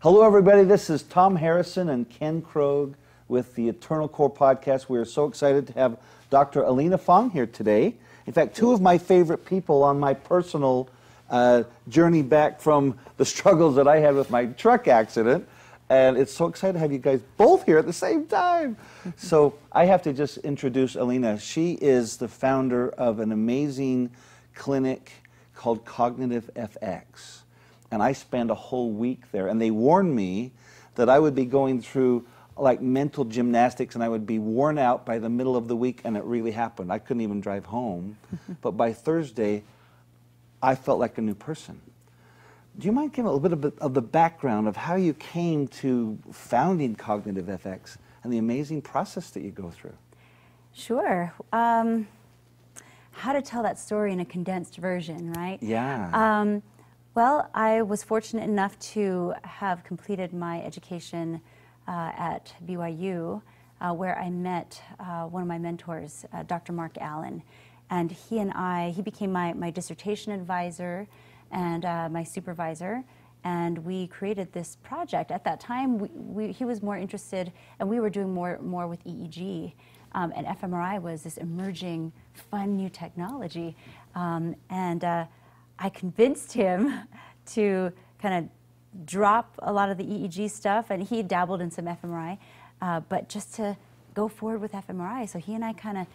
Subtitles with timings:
[0.00, 0.62] Hello, everybody.
[0.62, 2.92] This is Tom Harrison and Ken Krogh
[3.28, 4.90] with the Eternal Core podcast.
[4.90, 5.96] We are so excited to have
[6.28, 6.62] Dr.
[6.64, 7.94] Alina Fong here today.
[8.26, 10.90] In fact, two of my favorite people on my personal
[11.30, 15.48] uh, journey back from the struggles that I had with my truck accident.
[15.88, 18.76] And it's so exciting to have you guys both here at the same time.
[19.16, 21.38] so I have to just introduce Alina.
[21.38, 24.10] She is the founder of an amazing
[24.54, 25.10] clinic
[25.54, 27.44] called Cognitive FX.
[27.90, 29.48] And I spent a whole week there.
[29.48, 30.52] And they warned me
[30.96, 32.26] that I would be going through
[32.58, 36.00] like mental gymnastics and I would be worn out by the middle of the week.
[36.04, 36.92] And it really happened.
[36.92, 38.16] I couldn't even drive home.
[38.62, 39.62] but by Thursday,
[40.62, 41.80] I felt like a new person.
[42.78, 46.18] Do you mind giving a little bit of the background of how you came to
[46.30, 49.94] founding Cognitive FX and the amazing process that you go through?
[50.74, 51.32] Sure.
[51.54, 52.06] Um,
[53.12, 55.58] how to tell that story in a condensed version, right?
[55.62, 56.10] Yeah.
[56.12, 56.62] Um,
[57.16, 61.40] well, I was fortunate enough to have completed my education
[61.88, 63.40] uh, at BYU,
[63.80, 66.74] uh, where I met uh, one of my mentors, uh, Dr.
[66.74, 67.42] Mark Allen.
[67.88, 71.08] And he and I, he became my, my dissertation advisor
[71.50, 73.02] and uh, my supervisor.
[73.44, 75.30] And we created this project.
[75.30, 78.86] At that time, we, we, he was more interested, and we were doing more, more
[78.86, 79.72] with EEG.
[80.12, 82.12] Um, and fMRI was this emerging,
[82.50, 83.74] fun new technology.
[84.14, 85.24] Um, and uh,
[85.78, 86.92] I convinced him
[87.54, 91.84] to kind of drop a lot of the EEG stuff, and he dabbled in some
[91.84, 92.38] fMRI,
[92.80, 93.76] uh, but just to
[94.14, 95.28] go forward with fMRI.
[95.28, 96.06] So he and I kind of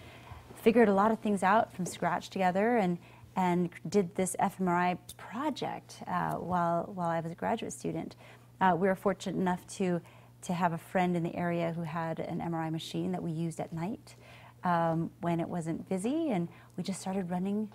[0.56, 2.98] figured a lot of things out from scratch together and,
[3.36, 8.16] and did this fMRI project uh, while, while I was a graduate student.
[8.60, 10.02] Uh, we were fortunate enough to,
[10.44, 13.60] to have a friend in the area who had an MRI machine that we used
[13.60, 14.16] at night
[14.64, 17.70] um, when it wasn't busy, and we just started running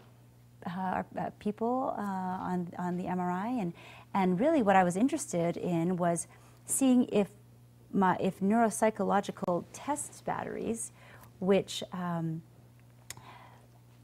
[0.67, 3.61] our, uh, people uh, on, on the MRI.
[3.61, 3.73] And,
[4.15, 6.27] and really, what I was interested in was
[6.65, 7.29] seeing if,
[7.93, 10.93] my, if neuropsychological test batteries,
[11.41, 12.43] which um,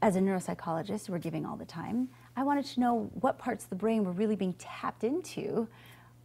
[0.01, 3.69] as a neuropsychologist we're giving all the time, I wanted to know what parts of
[3.69, 5.67] the brain were really being tapped into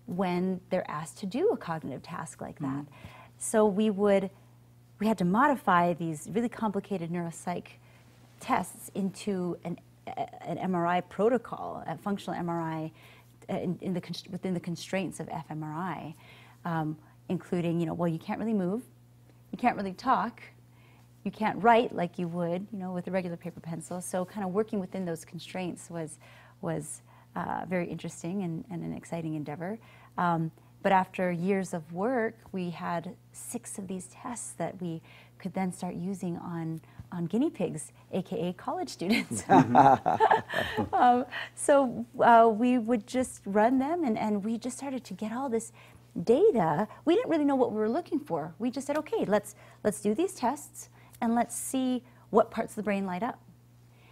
[0.06, 2.66] when they're asked to do a cognitive task like that.
[2.66, 2.94] Mm-hmm.
[3.38, 4.30] So we would,
[4.98, 7.66] we had to modify these really complicated neuropsych
[8.40, 9.78] tests into an,
[10.42, 12.90] an MRI protocol, a functional MRI
[13.50, 16.14] uh, in, in the, within the constraints of fMRI,
[16.64, 16.96] um,
[17.28, 18.82] including, you know, well, you can't really move,
[19.52, 20.42] you can't really talk,
[21.24, 24.00] you can't write like you would, you know, with a regular paper pencil.
[24.00, 26.18] So kind of working within those constraints was,
[26.60, 27.02] was
[27.36, 29.78] uh, very interesting and, and, an exciting endeavor.
[30.16, 30.50] Um,
[30.82, 35.02] but after years of work, we had six of these tests that we
[35.38, 36.80] could then start using on,
[37.12, 39.44] on guinea pigs, aka college students.
[39.48, 41.24] um,
[41.54, 45.48] so uh, we would just run them, and, and we just started to get all
[45.48, 45.72] this
[46.24, 46.88] data.
[47.04, 48.54] We didn't really know what we were looking for.
[48.58, 49.54] We just said, okay, let's,
[49.84, 50.88] let's do these tests
[51.20, 53.40] and let's see what parts of the brain light up.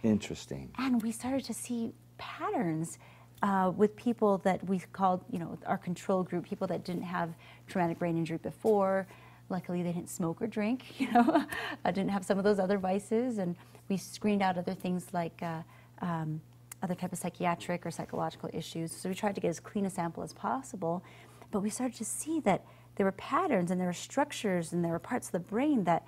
[0.03, 0.71] Interesting.
[0.77, 2.97] And we started to see patterns
[3.43, 7.35] uh, with people that we called, you know, our control group, people that didn't have
[7.67, 9.07] traumatic brain injury before.
[9.49, 11.45] Luckily, they didn't smoke or drink, you know,
[11.85, 13.37] I didn't have some of those other vices.
[13.37, 13.55] And
[13.89, 15.61] we screened out other things like uh,
[16.01, 16.41] um,
[16.83, 18.91] other type of psychiatric or psychological issues.
[18.91, 21.03] So we tried to get as clean a sample as possible.
[21.51, 22.65] But we started to see that
[22.95, 26.05] there were patterns and there were structures and there were parts of the brain that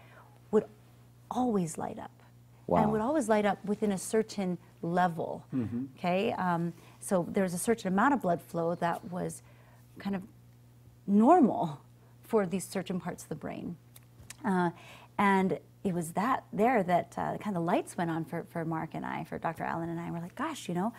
[0.52, 0.66] would
[1.32, 2.12] always light up.
[2.68, 2.84] Wow.
[2.84, 5.44] And would always light up within a certain level.
[5.54, 5.86] Mm-hmm.
[5.98, 9.42] Okay, um, so there was a certain amount of blood flow that was
[9.98, 10.22] kind of
[11.08, 11.82] normal
[12.30, 13.76] for these certain parts of the brain,
[14.46, 14.70] uh,
[15.18, 18.92] and it was that there that uh, kind of lights went on for, for Mark
[18.94, 19.64] and I, for Dr.
[19.64, 20.12] Allen and I.
[20.12, 20.94] We're like, gosh, you know,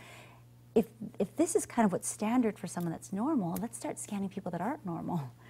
[0.75, 0.87] if
[1.19, 4.51] if this is kind of what's standard for someone that's normal, let's start scanning people
[4.51, 5.23] that aren't normal.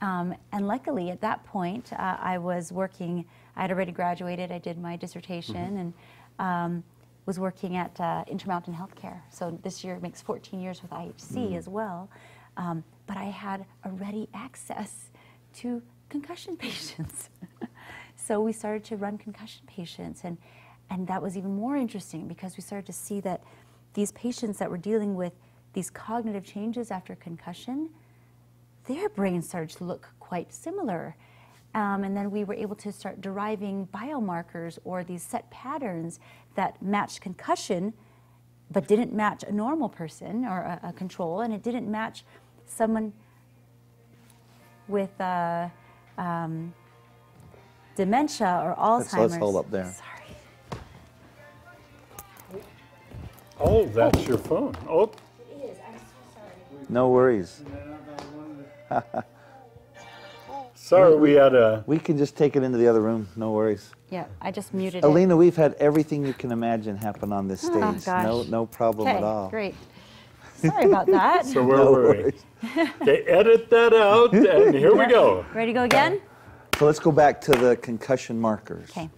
[0.00, 3.24] Um, and luckily, at that point, uh, I was working.
[3.56, 4.52] I had already graduated.
[4.52, 5.76] I did my dissertation mm-hmm.
[5.76, 5.92] and
[6.38, 6.84] um,
[7.26, 9.20] was working at uh, Intermountain Healthcare.
[9.28, 11.54] So this year makes 14 years with IHC mm-hmm.
[11.56, 12.08] as well.
[12.56, 15.07] Um, but I had a ready access
[15.58, 17.30] to concussion patients.
[18.16, 20.38] so we started to run concussion patients, and
[20.90, 23.42] and that was even more interesting because we started to see that
[23.92, 25.34] these patients that were dealing with
[25.74, 27.90] these cognitive changes after concussion
[28.88, 31.14] their brains started to look quite similar.
[31.74, 36.18] Um, and then we were able to start deriving biomarkers or these set patterns
[36.56, 37.92] that matched concussion
[38.70, 42.24] but didn't match a normal person or a, a control, and it didn't match
[42.66, 43.12] someone
[44.88, 45.68] with uh,
[46.16, 46.72] um,
[47.96, 49.12] dementia or Alzheimer's.
[49.12, 49.94] Let's, let's hold up there.
[49.94, 50.18] Sorry.
[53.60, 54.22] Oh, that's oh.
[54.22, 54.76] your phone.
[54.88, 55.04] Oh.
[55.04, 55.12] It
[55.64, 55.78] is.
[55.86, 56.04] I'm so
[56.34, 56.86] sorry.
[56.88, 57.62] No worries.
[60.88, 61.84] Sorry, we had a.
[61.86, 63.28] We can just take it into the other room.
[63.36, 63.90] No worries.
[64.10, 67.74] Yeah, I just muted Alina, we've had everything you can imagine happen on this stage.
[67.74, 68.48] Oh, no, gosh.
[68.48, 69.16] no problem it.
[69.16, 69.48] at all.
[69.48, 69.74] Okay, great.
[70.58, 71.46] Sorry about that.
[71.46, 72.08] So where No were we?
[72.18, 72.44] worries.
[73.04, 75.44] They edit that out, and here we go.
[75.54, 76.20] Ready to go again?
[76.78, 78.90] So let's go back to the concussion markers.
[78.90, 79.08] Okay.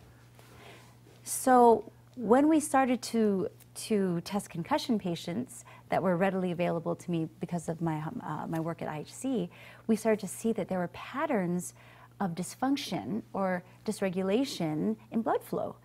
[1.25, 7.29] So when we started to to test concussion patients that were readily available to me
[7.41, 9.49] because of my um, uh, my work at IHC,
[9.87, 11.73] we started to see that there were patterns
[12.21, 15.77] of dysfunction or dysregulation in blood flow,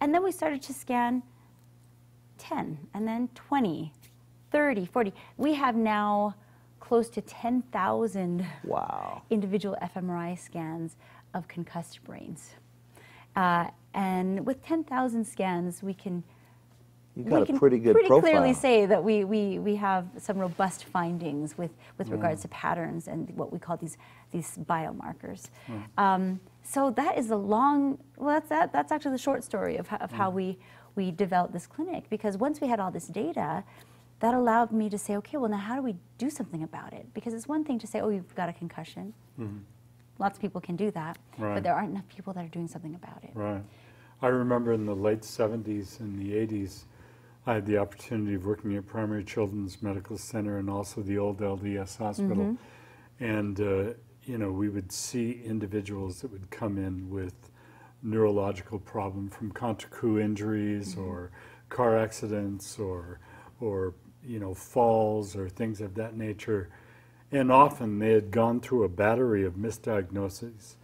[0.00, 1.22] and then we started to scan
[2.38, 3.92] 10 and then 20,
[4.50, 5.12] 30, 40.
[5.36, 6.34] We have now
[6.80, 9.22] close to 10,000 Wow.
[9.30, 10.96] individual fMRI scans
[11.34, 12.54] of concussed brains.
[13.36, 16.22] Uh, and with 10,000 scans, we can
[17.14, 18.30] You we got a can pretty good pretty profile.
[18.30, 21.98] clearly say that we, we, we have some robust findings with, Mm.
[21.98, 23.98] with regards to patterns and what we call these,
[24.30, 25.50] these biomarkers.
[25.66, 25.82] Mm.
[26.02, 29.88] Um, so that is a long, well, that's, that, that's actually the short story of,
[29.88, 30.16] how, of Mm.
[30.16, 30.58] how we,
[30.94, 32.08] we developed this clinic.
[32.08, 33.62] Because once we had all this data,
[34.20, 37.06] that allowed me to say, okay, well, now how do we do something about it?
[37.14, 39.14] Because it's one thing to say, oh, you've got a concussion.
[39.38, 39.58] Mm-hmm.
[40.18, 41.54] Lots of people can do that, Right.
[41.54, 43.30] but there aren't enough people that are doing something about it.
[43.34, 43.62] Right.
[44.20, 46.84] I remember in the late 70s and the 80s,
[47.46, 51.38] I had the opportunity of working at Primary Children's Medical Center and also the old
[51.38, 52.36] LDS hospital.
[52.36, 53.24] Mm-hmm.
[53.24, 53.94] And, uh,
[54.24, 57.34] you know, we would see individuals that would come in with
[58.02, 61.08] neurological problem from contra injuries mm-hmm.
[61.08, 61.30] or
[61.68, 63.20] car accidents or,
[63.60, 63.94] or,
[64.28, 66.68] you know, falls or things of that nature.
[67.32, 70.74] And often they had gone through a battery of misdiagnoses,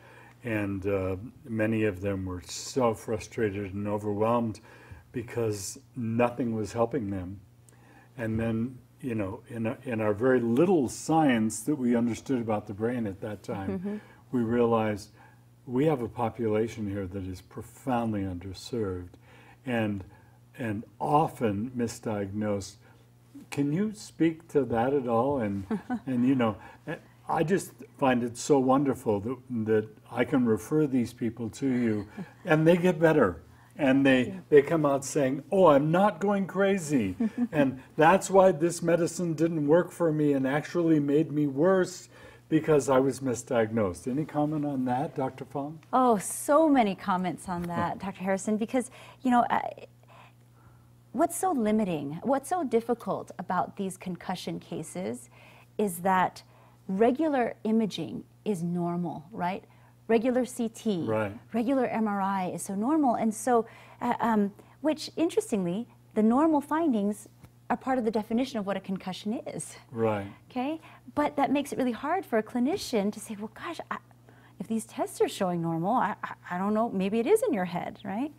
[0.42, 1.16] and uh,
[1.48, 4.60] many of them were so frustrated and overwhelmed
[5.12, 7.40] because nothing was helping them.
[8.18, 12.66] And then, you know, in, a, in our very little science that we understood about
[12.66, 14.00] the brain at that time,
[14.32, 15.10] we realized
[15.66, 19.10] we have a population here that is profoundly underserved
[19.64, 20.04] and,
[20.58, 22.74] and often misdiagnosed
[23.54, 25.38] can you speak to that at all?
[25.38, 25.64] And
[26.06, 26.56] and you know,
[27.28, 29.38] I just find it so wonderful that
[29.70, 32.08] that I can refer these people to you,
[32.44, 33.42] and they get better,
[33.78, 37.14] and they they come out saying, "Oh, I'm not going crazy,"
[37.52, 42.08] and that's why this medicine didn't work for me and actually made me worse
[42.48, 44.06] because I was misdiagnosed.
[44.06, 45.44] Any comment on that, Dr.
[45.44, 45.78] Fong?
[45.92, 48.04] Oh, so many comments on that, oh.
[48.04, 48.22] Dr.
[48.22, 48.90] Harrison, because,
[49.22, 49.44] you know,
[51.14, 55.30] what's so limiting, what's so difficult about these concussion cases
[55.78, 56.42] is that
[56.88, 59.64] regular imaging is normal, right?
[60.08, 61.32] Regular CT, Right.
[61.52, 63.14] regular MRI is so normal.
[63.14, 63.64] And so,
[64.02, 67.28] uh, um, which interestingly, the normal findings
[67.70, 69.76] are part of the definition of what a concussion is.
[69.92, 70.26] Right.
[70.50, 70.80] Okay,
[71.14, 73.98] but that makes it really hard for a clinician to say, well, gosh, I,
[74.58, 77.54] if these tests are showing normal, I, I, I don't know, maybe it is in
[77.54, 78.32] your head, right?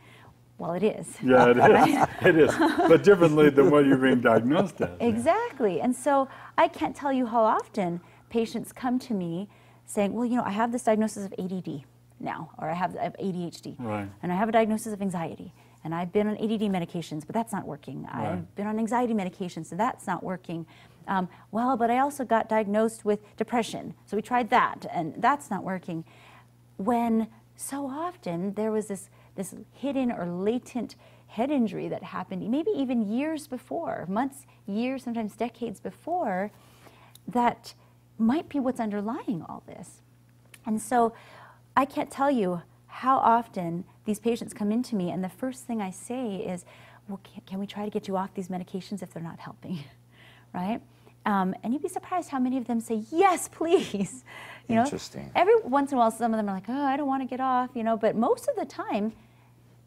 [0.58, 1.18] Well, it is.
[1.22, 1.58] Yeah, it
[1.90, 2.08] is.
[2.26, 2.56] it is,
[2.88, 4.90] but differently than what you're being diagnosed as.
[5.02, 5.82] Exactly.
[5.82, 8.00] And so I can't tell you how often
[8.30, 9.50] patients come to me
[9.86, 11.84] saying, well, you know, I have this diagnosis of ADD
[12.20, 14.08] now, or I have, I have ADHD, Right.
[14.24, 15.54] and I have a diagnosis of anxiety,
[15.84, 18.04] and I've been on ADD medications, but that's not working.
[18.04, 18.30] Right.
[18.32, 20.66] I've been on anxiety medications, so that's not working.
[21.08, 25.52] Um, well, but I also got diagnosed with depression, so we tried that, and that's
[25.52, 26.06] not working.
[26.78, 30.96] When so often there was this, this hidden or latent
[31.28, 36.52] head injury that happened, maybe even years before, months, years, sometimes decades before,
[37.28, 37.74] that
[38.18, 40.02] might be what's underlying all this.
[40.66, 41.14] And so
[41.76, 45.82] I can't tell you how often these patients come into me, and the first thing
[45.82, 46.64] I say is,
[47.10, 49.84] Well, can, can we try to get you off these medications if they're not helping?
[50.54, 50.82] right?
[51.26, 54.24] Um, and you'd be surprised how many of them say, Yes, please.
[54.68, 55.30] You know, Interesting.
[55.36, 57.28] every once in a while, some of them are like, Oh, I don't want to
[57.28, 59.14] get off, you know, but most of the time,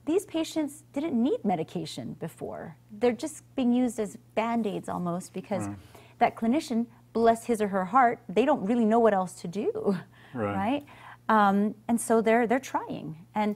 [0.08, 2.74] these patients didn't need medication before.
[2.90, 5.76] They're just being used as band aids almost because Right.
[6.18, 9.70] that clinician, bless his or her heart, they don't really know what else to do,
[10.32, 10.56] Right.
[10.56, 10.84] right?
[11.28, 13.54] Um, and so they're they're trying, and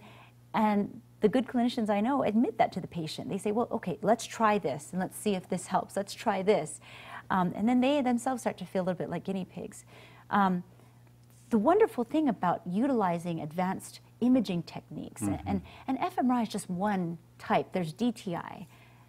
[0.53, 3.31] and the good clinicians I know admit that to the patient.
[3.31, 5.97] They say, well, okay, let's try this and let's see if this helps.
[5.97, 6.81] Let's try this,
[7.31, 9.87] um, and then they themselves start to feel a little bit like guinea pigs.
[10.29, 10.65] Um,
[11.49, 17.73] the wonderful thing about utilizing advanced imaging techniques, and, and fMRI is just one type.
[17.73, 18.67] There's DTI,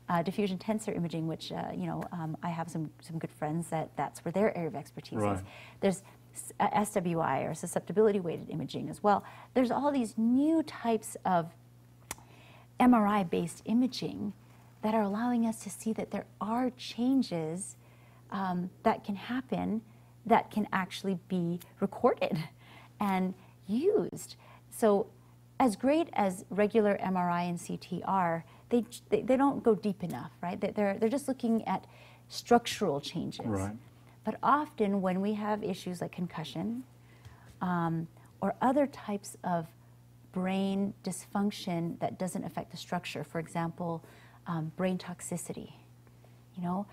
[0.10, 3.68] uh, diffusion tensor imaging, which uh, you know um, I have some some good friends
[3.70, 5.38] that that's where their area of expertise Right.
[5.38, 5.44] is.
[5.80, 6.04] There's
[6.60, 9.24] uh, SWI or susceptibility weighted imaging as well.
[9.54, 11.52] There's all these new types of
[12.80, 14.34] MRI based imaging
[14.82, 17.78] that are allowing us to see that there are changes
[18.32, 19.82] um, that can happen
[20.26, 22.38] that can actually be recorded
[23.00, 23.34] and
[23.68, 24.36] used.
[24.76, 25.08] So,
[25.60, 30.32] as great as regular MRI and CT are, they, they, they don't go deep enough,
[30.42, 30.60] right?
[30.60, 31.86] They- They're, they're just looking at
[32.28, 33.46] structural changes.
[33.46, 33.76] Right.
[34.24, 36.84] But often, when we have issues like concussion
[37.62, 38.08] um,
[38.42, 39.68] or other types of
[40.32, 44.04] brain dysfunction that doesn't affect the structure, for example,
[44.48, 45.74] um, brain toxicity,
[46.56, 46.88] you know,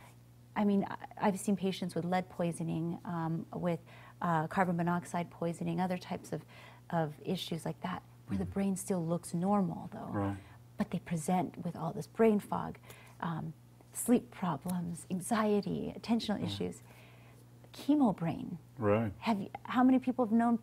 [0.54, 0.84] I mean,
[1.20, 3.78] I've seen patients with lead poisoning, um, with
[4.20, 6.42] uh, carbon monoxide poisoning, other types of,
[6.92, 10.08] of issues like that, where the brain still looks normal, though.
[10.10, 10.36] Right.
[10.76, 12.78] But they present with all this brain fog,
[13.20, 13.52] um,
[13.92, 16.82] sleep problems, anxiety, attentional issues.
[17.72, 18.58] Chemo brain.
[18.78, 19.12] Right.
[19.18, 20.58] Have you, how many people have known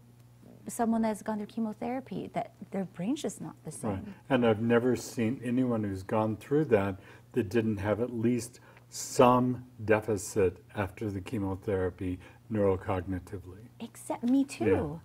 [0.67, 3.91] someone that's gone through chemotherapy that their brain's just not the same?
[3.91, 4.03] Right.
[4.29, 7.00] And I've never seen anyone who's gone through that
[7.34, 12.19] that didn't have at least some deficit after the chemotherapy
[12.51, 13.67] neurocognitively.
[13.79, 15.00] Except me too.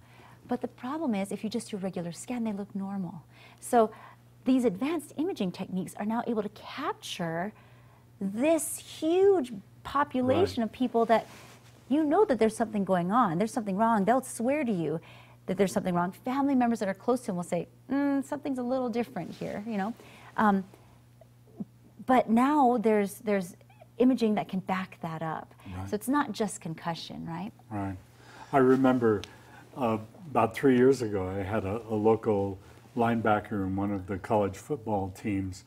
[0.52, 3.22] But the problem is, if you just do a regular scan, they look normal.
[3.58, 3.90] So
[4.44, 7.54] these advanced imaging techniques are now able to capture
[8.20, 9.50] this huge
[9.82, 10.66] population Right.
[10.68, 11.26] of people that
[11.88, 14.04] you know that there's something going on, there's something wrong.
[14.04, 15.00] They'll swear to you
[15.46, 16.12] that there's something wrong.
[16.12, 19.64] Family members that are close to them will say, mm, something's a little different here,
[19.66, 19.94] you know.
[20.36, 20.64] Um,
[22.04, 23.56] but now there's there's
[23.96, 25.54] imaging that can back that up.
[25.74, 25.88] Right.
[25.88, 27.52] So it's not just concussion, right?
[27.70, 27.96] Right.
[28.52, 29.22] I remember
[29.76, 29.98] uh,
[30.30, 32.58] about three years ago, I had a, a local
[32.96, 35.64] linebacker in one of the college football teams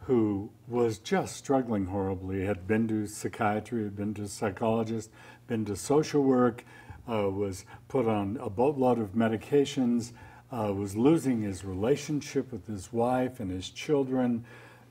[0.00, 2.44] who was just struggling horribly.
[2.44, 5.10] Had been to psychiatry, had been to psychologist,
[5.46, 6.64] been to social work,
[7.08, 10.12] uh, was put on a boatload of medications,
[10.52, 14.44] uh, was losing his relationship with his wife and his children,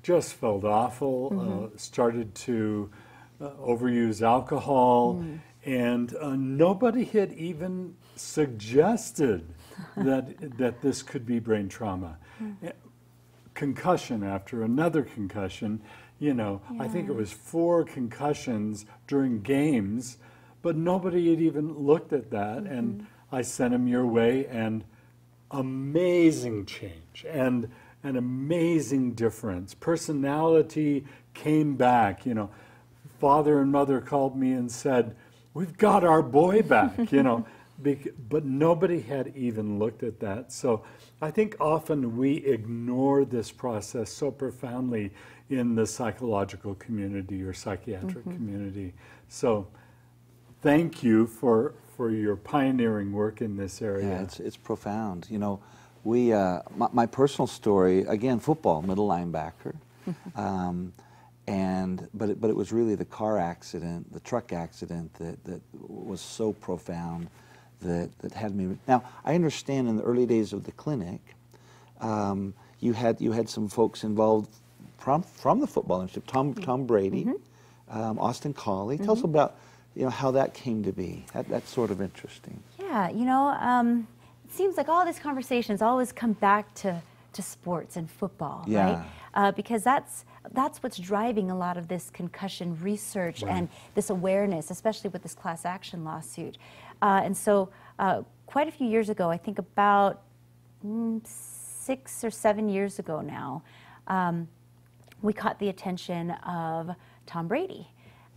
[0.03, 2.89] just felt awful, uh, started to
[3.41, 5.23] uh, overuse alcohol,
[5.65, 9.47] and uh, nobody had even suggested
[9.97, 12.17] that that this could be brain trauma.
[12.63, 12.71] Eh,
[13.53, 15.81] Concussion after another concussion,
[16.17, 20.17] you know, I think it was four concussions during games,
[20.61, 24.85] but nobody had even looked at that, and I sent him your way, and
[25.51, 27.69] amazing change and
[28.03, 29.73] an amazing difference.
[29.73, 32.49] Personality came back, you know.
[33.19, 35.15] Father and mother called me and said,
[35.53, 37.45] We've got our boy back, you know.
[37.81, 40.51] bec- But nobody had even looked at that.
[40.51, 40.83] So
[41.21, 45.11] I think often we ignore this process so profoundly
[45.49, 48.93] in the psychological community or psychiatric community.
[49.27, 49.67] So
[50.61, 54.07] thank you for, for your pioneering work in this area.
[54.07, 55.27] Yeah, it's, it's profound.
[55.29, 55.59] You know,
[56.03, 59.75] we, uh, my, my personal story, again, football, middle linebacker.
[60.35, 60.93] um,
[61.47, 65.61] and, but it, but it was really the car accident, the truck accident that, that
[65.73, 67.27] was so profound
[67.81, 68.77] that, that had me.
[68.87, 71.21] Now, I understand in the early days of the clinic,
[72.01, 74.49] um, you, had, you had some folks involved
[74.97, 77.27] from, from the football industry, Tom, Tom Brady,
[77.89, 78.97] um, Austin Collie.
[78.97, 79.55] Tell us about
[79.95, 81.25] you know, how that came to be.
[81.33, 82.61] That, that's sort of interesting.
[82.79, 84.07] Yeah, you know, um,
[84.45, 87.01] it seems like all these conversations always come back to,
[87.33, 88.83] to sports and football, Yeah.
[88.83, 89.05] right?
[89.33, 94.71] Uh, because that's that's what's driving a lot of this concussion research and this awareness,
[94.71, 96.57] especially with this class action lawsuit.
[97.01, 97.69] Uh, and so,
[97.99, 100.21] uh, quite a few years ago, I think about
[100.83, 103.63] mm, six or seven years ago now,
[104.07, 104.47] um,
[105.21, 106.95] we caught the attention of
[107.25, 107.87] Tom Brady.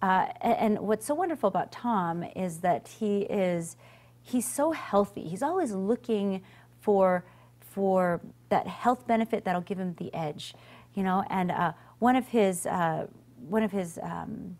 [0.02, 3.76] Uh, and what's so wonderful about Tom is that he is
[4.20, 5.22] he's so healthy.
[5.28, 6.42] He's always looking
[6.80, 7.24] for
[7.72, 10.54] for that health benefit that'll give him the edge,
[10.94, 11.24] you know.
[11.30, 13.06] And uh, one of his uh,
[13.48, 14.56] one of his um,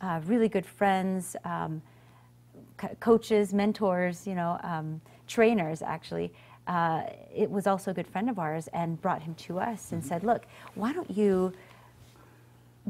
[0.00, 1.36] uh, really good friends.
[1.44, 1.82] Um,
[2.82, 6.32] co- coaches, mentors, you know, um, trainers actually.
[6.66, 7.02] Uh,
[7.34, 10.22] it was also a good friend of ours and brought him to us and said,
[10.22, 11.52] look, why don't you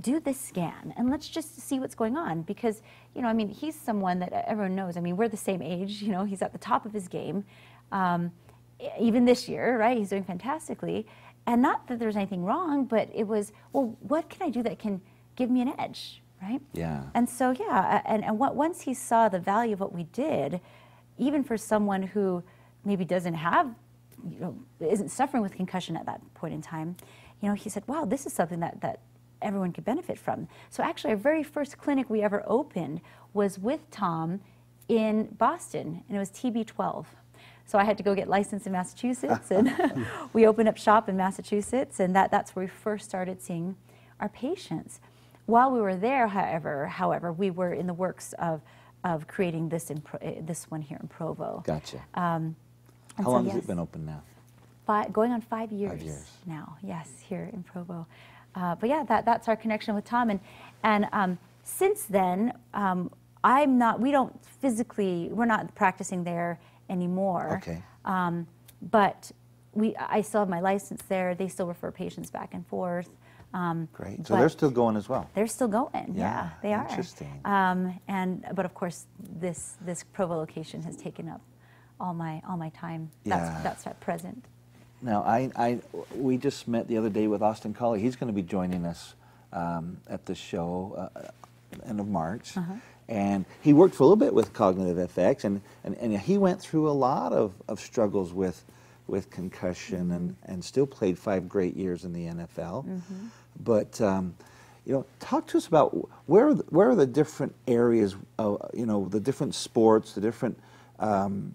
[0.01, 2.81] do this scan and let's just see what's going on because
[3.15, 6.01] you know i mean he's someone that everyone knows i mean we're the same age
[6.01, 7.45] you know he's at the top of his game
[7.93, 8.33] um,
[9.01, 11.07] even this year right he's doing fantastically.
[11.47, 14.79] And not that there's anything wrong but it was well what can i do that
[14.79, 15.01] can
[15.35, 16.61] give me an edge right?
[16.73, 17.05] Yeah.
[17.15, 20.61] and so yeah and, and what, once he saw the value of what we did
[21.19, 22.43] even for someone who
[22.85, 23.75] maybe doesn't have
[24.29, 26.97] you know isn't suffering with concussion at that point in time
[27.41, 29.01] you know he said wow this is something that that
[29.43, 30.49] everyone could benefit from.
[30.71, 33.01] So actually our very first clinic we ever opened
[33.35, 34.41] was with tom
[34.89, 37.07] in boston and it was tb12
[37.73, 39.75] so i had to go get licensed in massachusetts and
[40.33, 43.75] we opened up shop in massachusetts and that, that's where we first started seeing
[44.21, 45.01] our patients
[45.47, 48.61] while we were there however however we were in the works of
[49.05, 51.63] of creating this in uh, this one here in Provo.
[51.67, 52.01] Gotcha.
[52.15, 52.55] Um,
[53.17, 54.23] How so, long has it been open now?
[54.87, 56.31] fi- going on five years, five years.
[56.47, 56.77] now.
[56.83, 58.07] Yes, here in Provo.
[58.55, 60.31] Uh, but yeah, that, that's our connection with Tom.
[60.31, 60.41] And
[60.85, 63.11] and um, since then, um,
[63.43, 64.01] I'm not.
[64.01, 65.31] We don't physically.
[65.33, 66.59] We're not practicing there
[66.89, 67.59] anymore.
[67.63, 67.83] Okay.
[68.05, 68.47] Um,
[68.91, 69.31] but
[69.75, 71.35] we, I still have my license there.
[71.35, 73.09] They still refer patients back and forth.
[73.55, 74.27] Um, Great.
[74.27, 75.29] So they're still going as well.
[75.35, 76.15] they're still going.
[76.15, 76.89] Yeah, Yeah, they are.
[76.89, 77.41] interesting.
[77.45, 79.07] Um, and but of course,
[79.41, 81.41] this this Provo location has taken up
[82.01, 83.11] all my all my time.
[83.25, 83.61] That's Yeah.
[83.63, 84.47] that's at present.
[85.05, 85.81] Now, I, I,
[86.15, 88.01] we just met the other day with Austin Collie.
[88.01, 89.15] He's going to be joining us
[89.53, 91.23] um, at the show uh,
[91.85, 92.57] end of March.
[92.57, 92.75] Uh-huh.
[93.13, 96.63] And he worked for a little bit with Cognitive FX, and, and, and he went
[96.63, 98.65] through a lot of, of struggles with,
[99.07, 102.87] with concussion and, and still played five great years in the NFL.
[103.63, 104.35] But, um,
[104.87, 108.17] you know, talk to us about where are the, where are the different areas,
[108.73, 110.59] you know, the different sports, the different
[110.99, 111.55] um,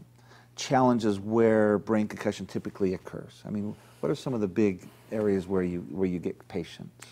[0.55, 3.41] challenges where brain concussion typically occurs?
[3.47, 7.07] I mean, what are some of the big areas where you where you get patients?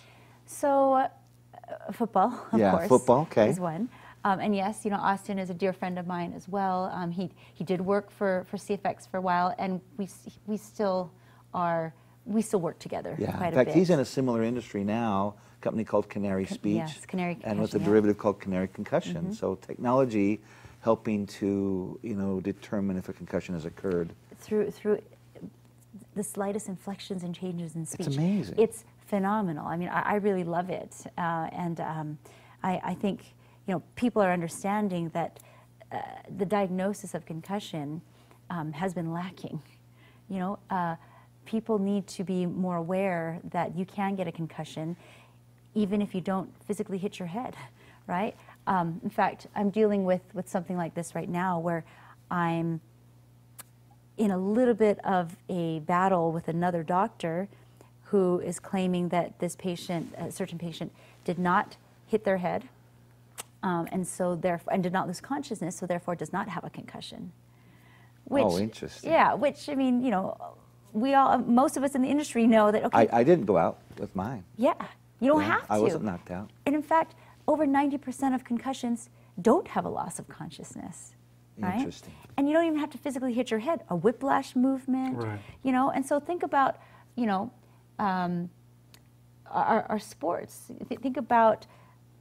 [0.46, 1.08] So, uh,
[1.92, 3.50] football, of Yeah, course, football, okay.
[3.50, 3.90] is one.
[4.26, 6.90] Um, and yes, you know, Austin is a dear friend of mine as well.
[6.92, 10.10] Um, he he did work for for CFX for a while, and we
[10.48, 11.12] we still
[11.54, 11.94] are
[12.26, 13.76] we still work together Yeah, quite in a fact, bit.
[13.78, 17.76] he's in a similar industry now, a company called Canary Speech, yes, Canary and with
[17.76, 17.86] a yeah.
[17.86, 19.32] derivative called Canary Concussion.
[19.32, 20.42] So technology
[20.82, 24.10] helping to you know determine if a concussion has occurred.
[24.40, 25.04] through through
[26.16, 28.08] the slightest inflections and changes in speech.
[28.08, 28.56] It's amazing.
[28.58, 29.68] It's phenomenal.
[29.68, 32.18] I mean, I, I really love it, uh, and um,
[32.64, 33.36] I, I think
[33.68, 35.40] you know people are understanding that
[35.92, 35.98] uh,
[36.38, 38.02] the diagnosis of concussion
[38.50, 39.62] um, has been lacking.
[40.30, 40.96] You know, uh,
[41.46, 44.96] people need to be more aware that you can get a concussion,
[45.74, 47.56] even if you don't physically hit your head,
[48.08, 48.36] right?
[48.68, 51.86] Um, in fact, I'm dealing with with something like this right now, where
[52.32, 52.82] I'm
[54.18, 57.48] in a little bit of a battle with another doctor
[58.06, 60.92] who is claiming that this patient, a certain patient,
[61.26, 61.76] did not
[62.08, 62.70] hit their head,
[63.66, 66.70] um, and so therefore, and did not lose consciousness, so therefore does not have a
[66.70, 67.32] concussion.
[68.26, 69.12] Which, Oh, interesting.
[69.12, 70.38] Yeah, which I mean, you know,
[70.94, 72.86] we all, most of us in the industry know that.
[72.86, 74.44] Okay, I, I didn't go out with mine.
[74.56, 74.74] yeah,
[75.20, 75.74] you don't Yeah, have to.
[75.74, 76.52] I wasn't knocked out.
[76.68, 77.16] And in fact,
[77.48, 79.10] over 90% of concussions
[79.42, 81.16] don't have a loss of consciousness.
[81.58, 81.76] Right?
[81.80, 82.14] Interesting.
[82.38, 83.82] And you don't even have to physically hit your head.
[83.90, 85.40] A whiplash movement, Right.
[85.64, 85.90] you know.
[85.90, 86.78] And so think about,
[87.16, 87.52] you know,
[87.98, 88.50] um,
[89.50, 90.72] our, our sports.
[90.90, 91.66] Th- Think about,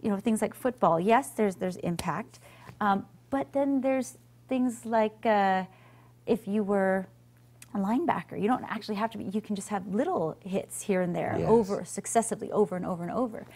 [0.04, 1.00] you know, things like football.
[1.00, 2.38] Yes, there's there's impact,
[2.80, 5.64] um, but then there's things like uh,
[6.26, 7.06] if you were
[7.74, 9.24] a linebacker, you don't actually have to be.
[9.24, 11.48] You can just have little hits here and there, Yes.
[11.48, 13.46] over successively, over and over and over.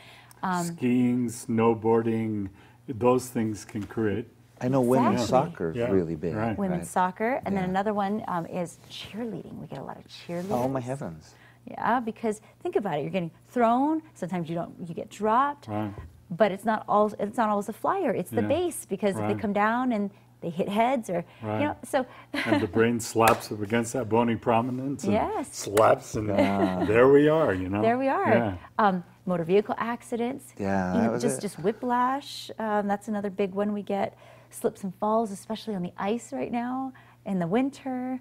[0.42, 2.48] Um, Skiing, snowboarding,
[2.88, 4.26] those things can create.
[4.60, 6.34] I know women's soccer is Yeah, really big.
[6.34, 6.56] right.
[6.58, 6.86] women's right?
[6.86, 7.60] soccer, and Yeah.
[7.60, 9.54] then another one um, is cheerleading.
[9.60, 10.50] We get a lot of cheerleading.
[10.64, 11.34] Oh my heavens!
[11.70, 13.02] Yeah, because think about it.
[13.02, 14.00] You're getting thrown.
[14.14, 14.74] Sometimes you don't.
[14.88, 15.68] You get dropped.
[15.68, 15.92] Right.
[16.30, 17.12] But it's not all.
[17.18, 18.12] It's not always the flyer.
[18.12, 18.48] It's the Yeah.
[18.48, 20.10] base because if they come down and
[20.40, 21.60] they hit heads or Right.
[21.60, 21.76] you know.
[21.84, 25.48] So and the brain slaps up against that bony prominence and Yes.
[25.56, 28.28] slaps and there we are you know there we are.
[28.34, 28.54] yeah.
[28.78, 30.54] Um, motor vehicle accidents.
[30.58, 31.42] Yeah, you know, just it.
[31.42, 32.50] just whiplash.
[32.58, 34.16] Um, that's another big one we get.
[34.50, 36.92] Slips and falls, especially on the ice right now
[37.26, 38.20] in the winter.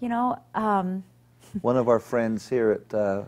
[0.00, 0.38] You know.
[0.54, 1.02] Um,
[1.62, 3.22] One of our friends here at uh,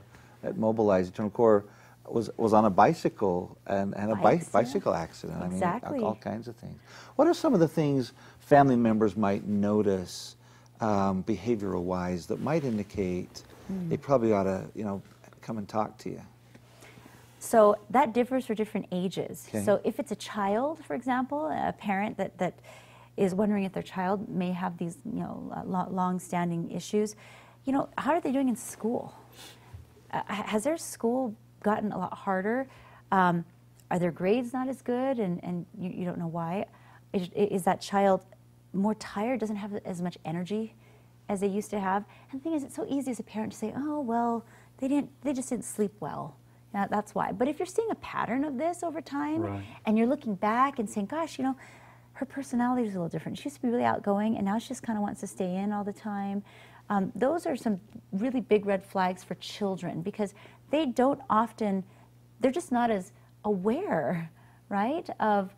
[0.44, 1.64] at Mobilize Eternal Core
[2.08, 5.40] was was on a bicycle and, and a bi- bicycle accident.
[5.42, 6.78] I mean, all kinds of things.
[7.16, 10.36] What are some of the things family members might notice,
[10.80, 13.88] um, behavioral wise, that might indicate Hmm.
[13.88, 15.00] they probably ought to, you know,
[15.42, 16.20] come and talk to you?
[17.38, 19.46] So that differs for different ages.
[19.48, 19.64] Okay.
[19.64, 22.54] So if it's a child, for example, a parent that, that
[23.16, 27.16] is wondering if their child may have these, you know, long-standing issues,
[27.64, 29.14] you know, how are they doing in school?
[30.12, 32.66] Uh, has their school gotten a lot harder?
[33.12, 33.44] Um,
[33.90, 36.66] are their grades not as good, and, and you, you don't know why?
[37.12, 38.24] Is, is that child
[38.72, 40.74] more tired, doesn't have as much energy
[41.28, 42.04] as they used to have?
[42.30, 44.44] And the thing is, it's so easy as a parent to say, oh, well,
[44.78, 46.36] they, didn't, they just didn't sleep well.
[46.72, 47.32] Now, that's why.
[47.32, 49.64] But if you're seeing a pattern of this over time, Right.
[49.86, 51.56] and you're looking back and saying, gosh, you know,
[52.12, 53.38] her personality is a little different.
[53.38, 55.56] She used to be really outgoing, and now she just kind of wants to stay
[55.56, 56.44] in all the time.
[56.90, 57.80] Um, those are some
[58.12, 60.34] really big red flags for children because
[60.70, 61.84] they don't often,
[62.40, 63.12] they're just not as
[63.44, 64.30] aware,
[64.68, 65.54] right, of,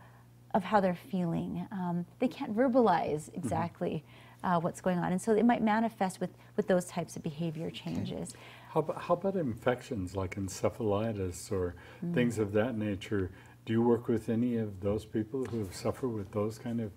[0.54, 1.66] of how they're feeling.
[1.70, 4.04] Um, they can't verbalize exactly
[4.44, 7.70] uh, what's going on, and so it might manifest with, with those types of behavior
[7.70, 8.34] changes.
[8.70, 11.74] How about, how about infections like encephalitis or
[12.12, 13.30] things of that nature?
[13.64, 16.90] Do you work with any of those people who have suffered with those kind of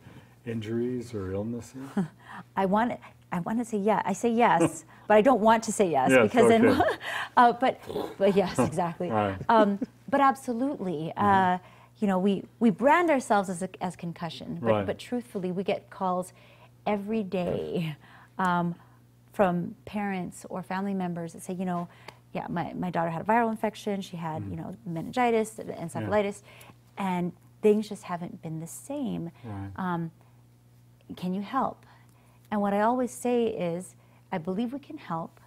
[0.46, 1.88] injuries or illnesses?
[2.56, 2.98] I want
[3.36, 4.02] I want to say yes.
[4.06, 6.82] I say yes, but I don't want to say yes, Yes, because then.
[7.38, 7.80] uh, but
[8.18, 9.10] but yes, exactly.
[9.12, 9.38] Right.
[9.50, 11.58] Um, but absolutely, uh,
[12.00, 14.86] you know, we we brand ourselves as a, as concussion, but Right.
[14.86, 16.32] but truthfully, we get calls
[16.86, 17.96] every day
[18.40, 18.74] um,
[19.34, 21.88] from parents or family members that say, you know,
[22.32, 24.00] yeah, my, my daughter had a viral infection.
[24.02, 26.42] She had you know meningitis, encephalitis,
[26.98, 29.72] and things just haven't been the same Right.
[29.76, 30.12] um,
[31.18, 31.86] can you help?
[32.52, 33.96] And what I always say is,
[34.32, 35.40] I believe we can help,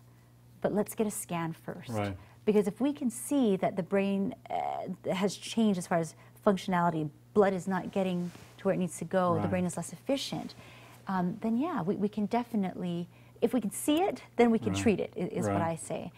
[0.61, 1.90] but let's get a scan first.
[1.90, 2.16] Right.
[2.44, 6.14] Because if we can see that the brain uh, has changed as far as
[6.46, 9.92] functionality, blood is not getting to where it needs to go, the brain is less
[9.92, 10.54] efficient,
[11.06, 13.08] um, then yeah, we, we can definitely,
[13.40, 14.82] if we can see it, then we can Right.
[14.82, 16.11] treat it, is what I say.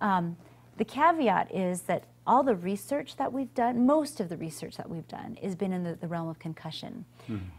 [0.00, 0.36] Um,
[0.76, 4.88] the caveat is that all the research that we've done, most of the research that
[4.88, 7.04] we've done, has been in the, the realm of concussion.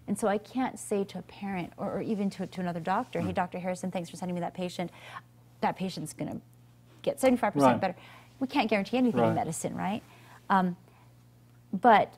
[0.08, 3.19] And so I can't say to a parent or, or even to, to another doctor,
[3.19, 3.60] hey, Dr.
[3.60, 4.91] Harrison, thanks for sending me that patient.
[5.62, 6.41] That patient's going to
[7.02, 7.82] get 75% Right.
[7.82, 7.95] better.
[8.39, 10.02] We can't guarantee anything in medicine, right?
[10.49, 10.78] Um,
[11.73, 12.13] but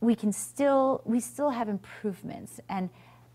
[0.00, 2.90] we can still we still have improvements and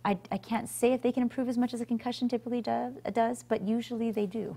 [0.05, 2.93] I, I can't say if they can improve as much as a concussion typically does,
[3.11, 4.55] does but usually they do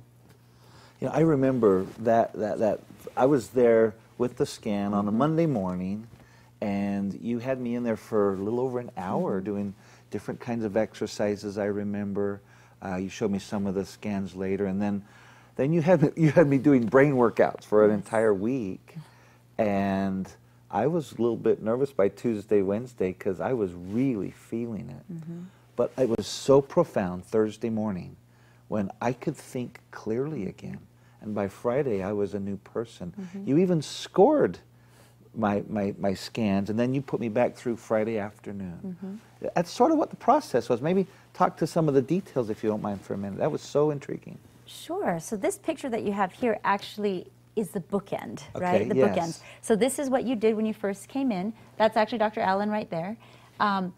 [1.03, 2.81] You know, I remember that, that, that
[3.17, 5.19] I was there with the scan on a mm-hmm.
[5.19, 6.07] Monday morning,
[6.61, 9.45] and you had me in there for a little over an hour mm-hmm.
[9.45, 9.75] doing
[10.13, 11.59] different kinds of exercises.
[11.59, 12.41] I remember
[12.85, 15.05] uh, you showed me some of the scans later, and then,
[15.57, 18.95] then you had you had me doing brain workouts for an entire week,
[19.59, 20.33] and
[20.71, 25.13] I was a little bit nervous by Tuesday, Wednesday because I was really feeling it.
[25.13, 25.41] Mm-hmm.
[25.75, 28.15] But it was so profound Thursday morning
[28.69, 30.79] when I could think clearly again.
[31.23, 33.13] And by Friday, I was a new person.
[33.47, 34.59] You even scored
[35.35, 39.21] my, my, my scans, and then you put me back through Friday afternoon.
[39.55, 40.83] That's sort of what the process was.
[40.83, 43.39] Maybe talk to some of the details, if you don't mind, for a minute.
[43.39, 44.37] That was so intriguing.
[44.67, 45.19] Sure.
[45.21, 48.89] So this picture that you have here actually is the bookend, Okay, right?
[48.89, 49.17] The yes.
[49.19, 49.41] bookends.
[49.61, 51.53] So this is what you did when you first came in.
[51.77, 52.41] That's actually Dr.
[52.41, 53.17] Allen right there.
[53.61, 53.93] Um,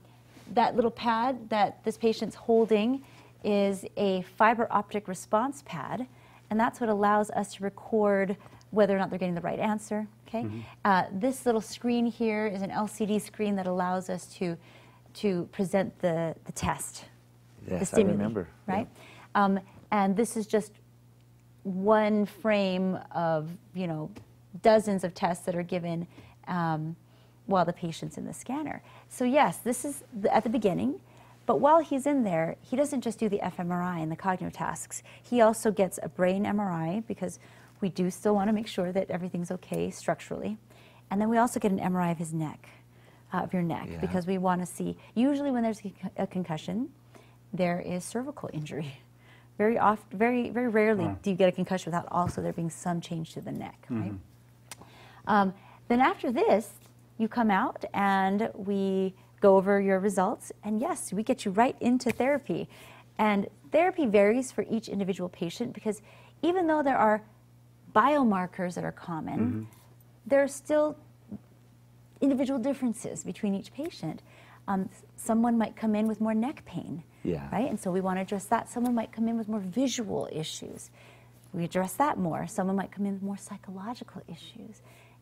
[0.53, 3.03] that little pad that this patient's holding
[3.45, 6.07] is a fiber optic response pad,
[6.55, 8.37] and that's what allows us to record
[8.71, 10.07] whether or not they're getting the right answer.
[10.29, 10.47] Okay.
[10.85, 14.57] Uh, this little screen here is an LCD screen that allows us to
[15.15, 17.07] to present the the test
[17.67, 18.47] the Yes, I stimuli, remember.
[18.69, 18.75] Yeah.
[18.75, 18.89] Right?
[19.35, 19.59] Um,
[19.91, 20.75] and this is just
[21.65, 24.13] one frame of, you know,
[24.63, 26.07] dozens of tests that are given
[26.47, 26.95] um,
[27.47, 28.81] while the patient's in the scanner.
[29.09, 31.01] So yes, this is the, at the beginning,
[31.47, 35.03] but while he's in there, he doesn't just do the fMRI and the cognitive tasks.
[35.23, 37.39] He also gets a brain MRI because
[37.81, 40.57] we do still want to make sure that everything's okay structurally.
[41.11, 42.69] And then we also get an MRI of his neck,
[43.33, 44.01] uh, of your neck, Yeah.
[44.01, 45.83] because we want to see, usually when there's
[46.17, 46.91] a concussion,
[47.53, 48.99] there is cervical injury.
[49.59, 51.15] Very often, very, very rarely Huh.
[51.23, 54.15] do you get a concussion without also there being some change to the neck, right?
[55.27, 55.55] Um,
[55.89, 56.73] then after this,
[57.19, 61.77] you come out and we go over your results, and yes, we get you right
[61.79, 62.67] into therapy.
[63.19, 66.01] And therapy varies for each individual patient because
[66.41, 67.21] even though there are
[67.95, 69.69] biomarkers that are common,
[70.27, 70.97] there are still
[72.23, 74.23] individual differences between each patient.
[74.67, 77.47] Um, someone might come in with more neck pain, Yeah.
[77.53, 77.69] right?
[77.69, 78.71] And so we want to address that.
[78.71, 80.91] Someone might come in with more visual issues.
[81.53, 82.47] We address that more.
[82.47, 84.81] Someone might come in with more psychological issues,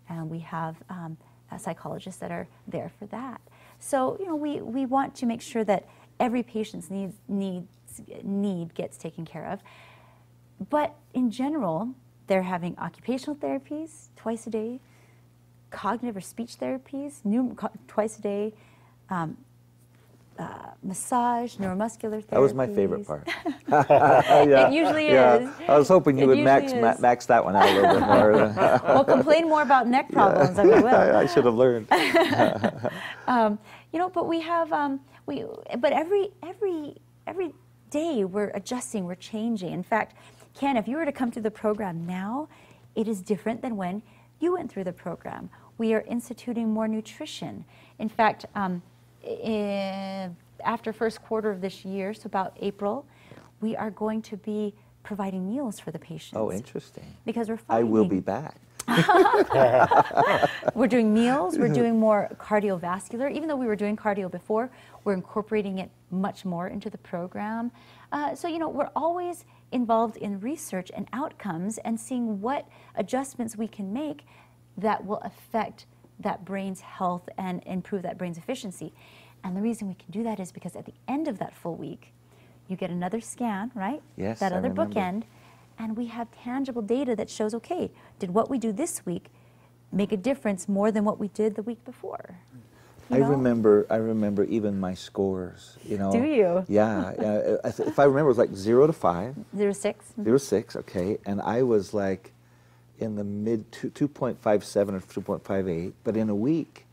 [0.09, 1.17] and we have um,
[1.51, 3.41] uh, psychologists that are there for that.
[3.83, 5.89] So you know, we, we want to make sure that
[6.21, 7.67] every patient's needs, needs
[8.23, 9.61] need gets taken care of.
[10.71, 11.89] But in general,
[12.29, 14.79] they're having occupational therapies twice a day,
[15.71, 17.15] cognitive or speech therapies
[17.89, 18.55] twice a day,
[19.11, 19.37] um,
[20.39, 22.31] uh, massage, neuromuscular therapies.
[22.31, 23.29] That was my favorite part.
[23.69, 25.37] It usually yeah.
[25.37, 25.51] is.
[25.69, 28.07] I was hoping you It would max, ma- max that one out a little bit
[28.07, 28.33] more.
[28.85, 30.59] well, complain more about neck problems.
[30.59, 30.87] I will.
[30.87, 31.87] I should have learned.
[33.27, 33.59] Um,
[33.93, 35.45] you know, but we have um, we,
[35.79, 37.55] but every every every
[37.91, 39.73] day we're adjusting, we're changing.
[39.73, 40.17] In fact,
[40.55, 42.49] Ken, if you were to come through the program now,
[42.95, 44.03] it is different than when
[44.41, 45.49] you went through the program.
[45.79, 47.65] We are instituting more nutrition.
[47.99, 48.83] In fact, um,
[49.25, 50.31] i-
[50.65, 53.05] after first quarter of this year, so about April,
[53.61, 56.37] we are going to be providing meals for the patients.
[56.37, 57.05] Oh, interesting.
[57.25, 58.57] Because we're I will be back.
[60.75, 63.31] We're doing meals, we're doing more cardiovascular.
[63.31, 64.71] Even though we were doing cardio before,
[65.05, 67.71] we're incorporating it much more into the program.
[68.11, 73.57] Uh, so, you know, we're always involved in research and outcomes and seeing what adjustments
[73.57, 74.25] we can make
[74.77, 75.87] that will affect
[76.21, 78.93] that brain's health and improve that brain's efficiency.
[79.45, 81.75] And the reason we can do that is because at the end of that full
[81.75, 82.13] week,
[82.69, 84.01] you get another scan, right?
[84.17, 85.25] Yes, That other bookend,
[85.79, 89.27] and we have tangible data that shows okay, did what we do this week
[89.91, 92.39] make a difference more than what we did the week before?
[93.11, 93.31] You I know?
[93.31, 93.87] remember.
[93.91, 95.77] I remember even my scores.
[95.85, 96.13] You know.
[96.13, 96.65] Do you?
[96.69, 97.13] Yeah.
[97.21, 100.15] yeah I if I remember, it was like zero to five, Zero six.
[100.23, 100.77] zero six.
[100.77, 102.33] Okay, and I was like
[103.03, 105.93] in the mid two two point five seven or two point five eight.
[106.05, 106.87] But in a week,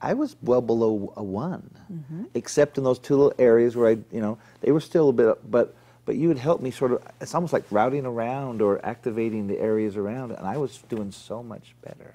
[0.00, 2.24] I was well below a one, Mm-hmm.
[2.34, 5.50] except in those two little areas where I, you know, they were still a bit.
[5.50, 5.74] But
[6.06, 7.02] but you would help me sort of.
[7.20, 11.42] It's almost like routing around or activating the areas around, and I was doing so
[11.42, 12.14] much better.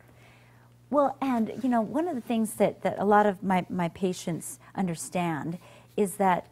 [0.89, 3.89] Well, and you know, one of the things that, that a lot of my, my
[3.89, 5.58] patients understand
[5.97, 6.45] is that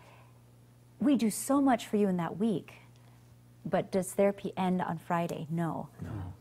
[1.00, 2.74] we do so much for you in that week,
[3.66, 5.48] but does therapy end on Friday?
[5.50, 5.88] No.
[6.02, 6.34] No.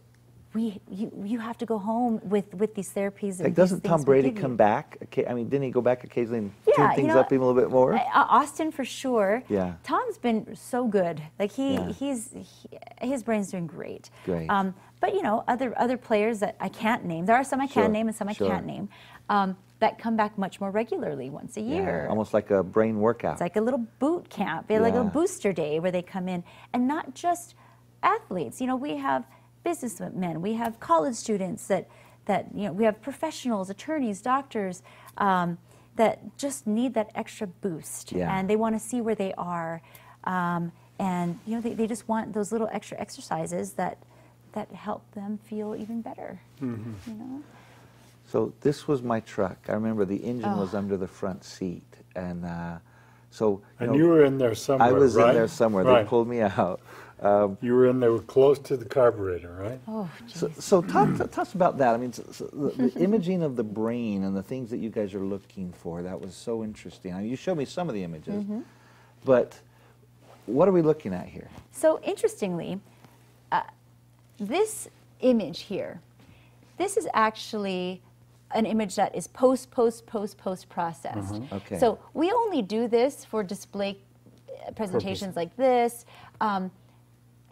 [0.55, 3.37] We, you, you have to go home with, with these therapies.
[3.39, 4.99] and Like, doesn't Tom Brady come back?
[5.05, 7.33] Okay, I mean, didn't he go back occasionally and Yeah, tune you things know, up
[7.33, 7.95] even a little bit more?
[7.95, 9.43] Uh, Austin for sure.
[9.49, 9.75] Yeah.
[9.83, 11.23] Tom's been so good.
[11.39, 11.89] Like he, Yeah.
[11.93, 12.69] he's he,
[13.07, 14.11] his brain's doing great.
[14.25, 14.49] Great.
[14.51, 17.25] Um, but you know, other other players that I can't name.
[17.25, 18.49] There are some I Sure, can name and some I sure.
[18.49, 18.91] can't name.
[19.31, 22.03] Um, that come back much more regularly once a year.
[22.05, 23.33] Yeah, almost like a brain workout.
[23.33, 25.03] It's like a little boot camp, eh, like a Yeah.
[25.05, 27.55] booster day where they come in, and not just
[28.03, 28.61] athletes.
[28.61, 29.25] You know, we have
[29.65, 31.89] businessmen, we have college students that
[32.27, 34.83] that you know, we have professionals, attorneys, doctors
[35.19, 35.59] um,
[35.97, 38.33] that just need that extra boost, Yeah.
[38.33, 39.83] and they want to see where they are,
[40.25, 40.71] um,
[41.01, 43.99] and you know, they, they just want those little extra exercises that
[44.53, 46.41] that help them feel even better.
[46.61, 47.43] You know.
[48.27, 49.59] So this was my truck.
[49.69, 50.61] I remember the engine Oh.
[50.61, 51.83] was under the front seat,
[52.15, 52.77] and uh,
[53.31, 55.31] so you And know, you were in there somewhere, I was right?
[55.31, 55.85] in there somewhere.
[55.85, 56.05] Right.
[56.05, 56.81] They pulled me out.
[57.23, 59.81] Um, You were in there close to the carburetor, right?
[59.87, 60.65] Oh, so, geez.
[60.65, 61.95] so talk, talk us about that.
[61.95, 64.91] I mean, so, so the, the imaging of the brain and the things that you
[64.91, 66.03] guys are looking for.
[66.03, 67.15] That was so interesting.
[67.15, 68.61] I mean, you showed me some of the images, Mm-hmm.
[69.25, 69.59] but
[70.47, 71.49] what are we looking at here?
[71.71, 72.81] So interestingly,
[73.53, 73.63] uh,
[74.39, 74.89] this
[75.21, 76.01] image here,
[76.79, 78.03] this is actually
[78.53, 81.41] an image that is post, post, post, post processed.
[81.53, 81.79] Okay.
[81.79, 83.97] So we only do this for display
[84.67, 86.05] uh, presentations like this.
[86.41, 86.71] Um, i-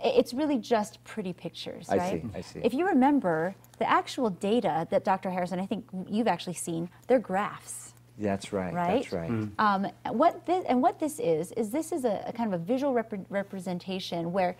[0.02, 2.22] it's really just pretty pictures, I right?
[2.22, 2.60] see, I see.
[2.62, 5.30] If you remember, the actual data that Dr.
[5.30, 7.94] Harrison, I think you've actually seen, they're graphs.
[8.18, 8.72] That's right.
[8.72, 9.02] Right?
[9.02, 9.48] That's right.
[9.58, 12.64] Um, what this, and what this is is this is a, a kind of a
[12.64, 14.56] visual repre- representation where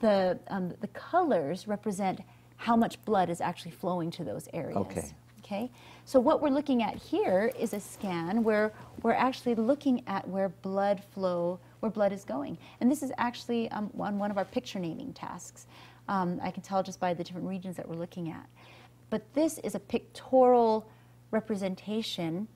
[0.00, 2.20] the um, the colors represent
[2.56, 4.76] how much blood is actually flowing to those areas.
[4.76, 5.04] Okay.
[5.44, 5.70] Okay.
[6.06, 10.48] So what we're looking at here is a scan where we're actually looking at where
[10.48, 14.46] blood flow, where blood is going, and this is actually um, on one of our
[14.46, 15.66] picture naming tasks.
[16.08, 18.48] Um, I can tell just by the different regions that we're looking at.
[19.10, 20.88] But this is a pictorial
[21.30, 22.48] representation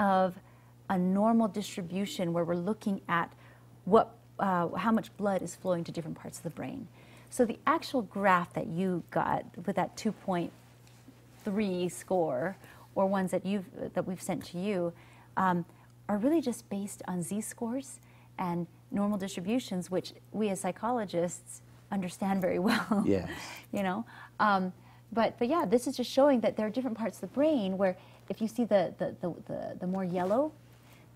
[0.00, 0.34] of
[0.88, 3.32] a normal distribution where we're looking at
[3.84, 6.88] what, uh, how much blood is flowing to different parts of the brain.
[7.30, 12.56] So the actual graph that you got with that 2.3 score,
[12.96, 14.92] or ones that you've that we've sent to you,
[15.36, 15.64] um,
[16.08, 18.00] are really just based on z-scores
[18.40, 23.04] and normal distributions, which we as psychologists understand very well.
[23.06, 23.30] Yes.
[23.70, 24.04] you know.
[24.40, 24.72] Um,
[25.12, 27.78] but but yeah, this is just showing that there are different parts of the brain
[27.78, 27.96] where
[28.28, 30.52] if you see the the, the, the, the more yellow,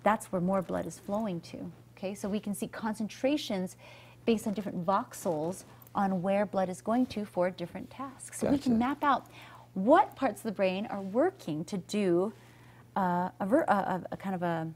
[0.05, 1.73] that's where more blood is flowing to.
[1.97, 3.77] Okay, so we can see concentrations
[4.27, 8.41] based on different voxels on where blood is going to for different tasks.
[8.41, 9.27] So we can map out
[9.75, 12.33] what parts of the brain are working to do
[12.97, 14.69] uh, a, ver- a, a, a kind of a,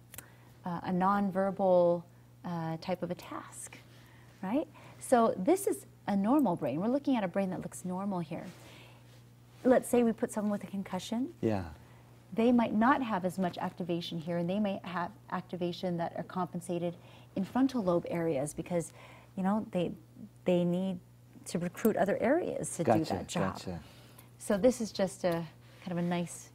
[0.65, 2.03] uh, a nonverbal
[2.49, 3.77] uh, type of a task,
[4.43, 4.67] right?
[5.01, 6.81] So this is a normal brain.
[6.81, 8.47] We're looking at a brain that looks normal here.
[9.65, 11.65] Let's say we put someone with a concussion Yeah.
[12.33, 16.23] they might not have as much activation here, and they may have activation that are
[16.39, 16.95] compensated
[17.37, 18.93] in frontal lobe areas because,
[19.37, 19.93] you know, they
[20.45, 20.99] they need
[21.47, 23.55] to recruit other areas to do that job.
[23.55, 23.81] Gotcha.
[24.39, 25.45] So this is just a
[25.85, 26.51] kind of a nice,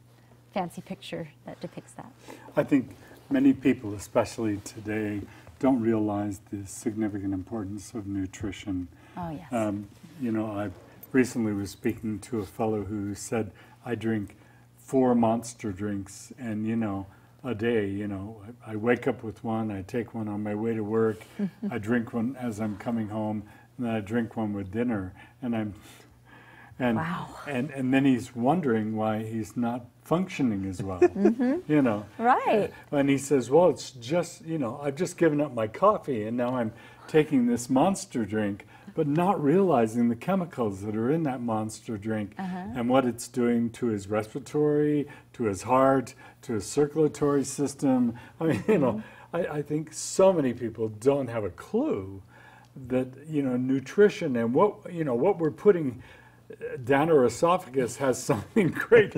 [0.52, 2.10] fancy picture that depicts that.
[2.56, 2.84] I think
[3.30, 5.20] many people, especially today,
[5.64, 8.86] don't realize the significant importance of nutrition.
[9.16, 9.50] Oh yes.
[9.50, 9.88] Um,
[10.20, 10.68] you know, I
[11.10, 13.50] recently was speaking to a fellow who said,
[13.82, 14.36] I drink
[14.76, 17.06] four monster drinks and, you know,
[17.42, 20.54] a day, you know, I, I wake up with one, I take one on my
[20.54, 21.20] way to work,
[21.70, 23.44] I drink one as I'm coming home,
[23.78, 25.14] and then I drink one with dinner.
[25.40, 25.74] And I'm,
[26.78, 27.28] and, Wow.
[27.48, 31.70] and, and then he's wondering why he's not functioning as well, mm-hmm.
[31.70, 32.06] you know.
[32.18, 32.72] Right.
[32.92, 36.36] And he says, Well, it's just, you know, I've just given up my coffee and
[36.36, 36.72] now I'm
[37.08, 38.66] taking this monster drink.
[38.94, 42.68] but not realizing the chemicals that are in that monster drink uh-huh.
[42.76, 48.14] and what it's doing to his respiratory, to his heart, to his circulatory system.
[48.40, 49.36] I mean, you know, mm-hmm.
[49.36, 52.22] I, I think so many people don't have a clue
[52.88, 56.02] that you know nutrition and what you know what we're putting
[56.90, 59.16] our esophagus has something great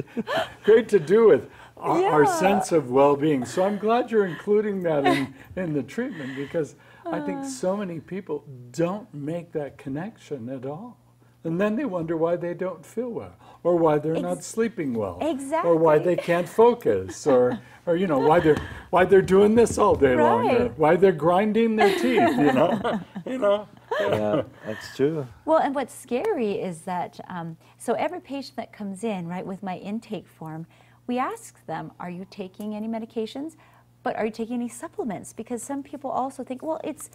[0.64, 3.44] great to do with our, our sense of well-being.
[3.44, 7.48] So I'm glad you're including that in, in the treatment because I think uh.
[7.48, 10.98] so many people don't make that connection at all.
[11.44, 15.18] And then they wonder why they don't feel well or why they're not sleeping well
[15.20, 15.70] exactly.
[15.70, 18.60] or why they can't focus or or you know why they're
[18.90, 23.00] why they're doing this all day long or why they're grinding their teeth, you know.
[23.26, 23.68] you know.
[24.00, 25.26] Yeah, that's true.
[25.44, 29.62] Well, and what's scary is that, um, so every patient that comes in, right, with
[29.62, 30.66] my intake form,
[31.06, 33.56] we ask them, are you taking any medications?
[34.02, 35.32] But are you taking any supplements?
[35.32, 37.10] Because some people also think, well, it's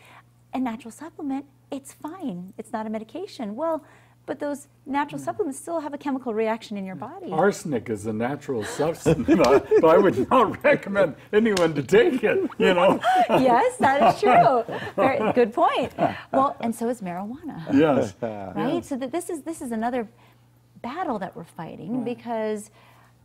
[0.53, 3.55] a natural supplement, it's fine, it's not a medication.
[3.55, 3.83] Well,
[4.25, 5.25] but those natural hmm.
[5.25, 7.01] supplements still have a chemical reaction in your hmm.
[7.01, 7.31] body.
[7.31, 12.73] Arsenic is a natural substance, but I would not recommend anyone to take it, you
[12.73, 12.99] know.
[13.29, 14.63] yes, that is true.
[14.95, 15.93] Very, good point.
[16.31, 17.61] Well, and so is marijuana.
[17.73, 18.15] Yes.
[18.21, 18.83] right?
[18.85, 20.07] So that this is this is another
[20.81, 22.03] battle that we're fighting hmm.
[22.03, 22.71] because,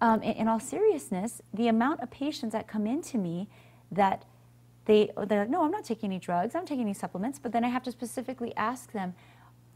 [0.00, 3.48] um, in, in all seriousness, the amount of patients that come into me
[3.92, 4.24] that
[4.86, 7.64] they they're like, no, I'm not taking any drugs, I'm taking any supplements, but then
[7.64, 9.14] I have to specifically ask them,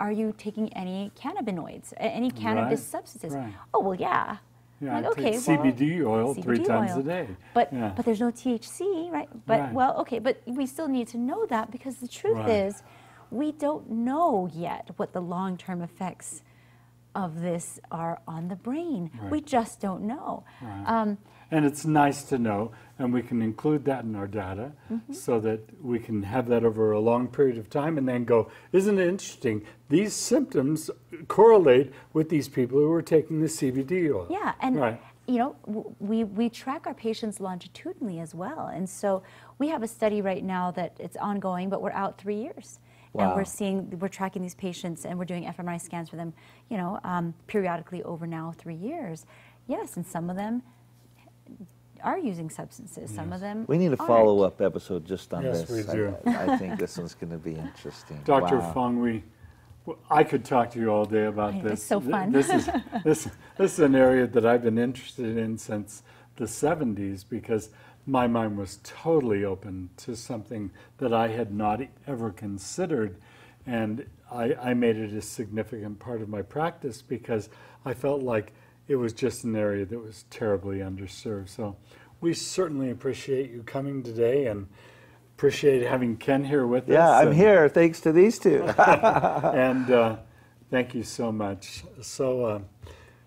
[0.00, 3.32] are you taking any cannabinoids, any cannabis Right, substances?
[3.34, 3.52] right.
[3.74, 4.38] Oh well, yeah.
[4.82, 7.00] Yeah, like, take okay, well, CBD oil three CBD times oil.
[7.00, 7.26] a day.
[7.52, 7.92] But Yeah.
[7.94, 9.28] but there's no THC, right?
[9.46, 9.72] But Right.
[9.74, 12.48] well, okay, but we still need to know that because the truth Right.
[12.66, 12.82] is,
[13.30, 16.42] we don't know yet what the long-term effects
[17.14, 19.10] of this are on the brain.
[19.30, 20.44] We just don't know.
[20.86, 21.18] Um,
[21.50, 25.12] And it's nice to know, and we can include that in our data Mm-hmm.
[25.12, 28.50] so that we can have that over a long period of time and then go,
[28.72, 29.62] isn't it interesting?
[29.88, 30.90] These symptoms
[31.28, 34.26] correlate with these people who are taking the CBD oil.
[34.30, 35.00] yeah, and Right.
[35.26, 35.56] you know,
[36.00, 39.22] we we track our patients longitudinally as well, and so
[39.58, 42.80] we have a study right now that it's ongoing, but we're out three years.
[43.12, 46.32] And we're seeing, we're tracking these patients, and we're doing fMRI scans for them,
[46.68, 49.26] you know, um, periodically over now three years.
[49.66, 50.62] Yes, and some of them
[52.02, 53.10] are using substances.
[53.10, 55.86] Some of them We need a follow up episode just on Yes, this.
[55.86, 56.16] we do.
[56.26, 58.20] I, I think this one's going to be interesting.
[58.24, 58.58] Dr.
[58.58, 58.72] Wow.
[58.72, 59.24] Fong, we,
[59.86, 61.72] w- I could talk to you all day about I this.
[61.74, 62.32] it's so fun.
[62.32, 62.68] This is,
[63.04, 66.02] this, this is an area that I've been interested in since
[66.36, 67.70] the 70s because
[68.06, 73.16] my mind was totally open to something that I had not ever considered.
[73.66, 77.50] And I, I made it a significant part of my practice because
[77.84, 78.52] I felt like
[78.88, 81.48] it was just an area that was terribly underserved.
[81.48, 81.76] So
[82.20, 84.66] we certainly appreciate you coming today and
[85.36, 86.90] appreciate having Ken here with us.
[86.90, 88.62] Yeah, I'm and- here thanks to these two.
[88.78, 90.16] and uh,
[90.70, 91.84] thank you so much.
[92.02, 92.60] So uh,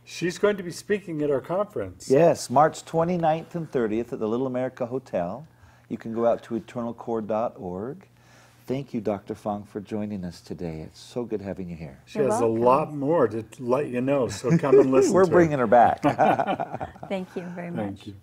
[0.04, 2.10] she's going to be speaking at our conference.
[2.10, 5.48] yes, March 29th and 30th at the Little America Hotel.
[5.90, 8.08] You can go out to eternalcore.org.
[8.66, 9.36] Thank you, Dr.
[9.36, 10.82] Fong, for joining us today.
[10.82, 12.00] It's so good having you here.
[12.06, 12.62] She You're has welcome.
[12.62, 15.34] a lot more to let you know, so come and listen We're to her.
[15.34, 16.02] bringing her back.
[17.10, 17.86] Thank you very much.
[17.86, 18.16] Thank you.